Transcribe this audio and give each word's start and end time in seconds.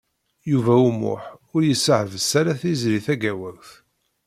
Yuba 0.51 0.73
U 0.87 0.89
Muḥ 0.99 1.23
ur 1.55 1.61
yessehbes 1.65 2.31
ara 2.39 2.59
Tiziri 2.61 2.99
Tagawawt. 3.05 3.69